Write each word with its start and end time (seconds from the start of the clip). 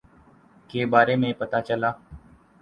کے 0.69 0.85
بارے 0.91 1.15
میں 1.15 1.31
پتا 1.39 1.61
چلا 1.61 1.89
ہے 1.89 2.15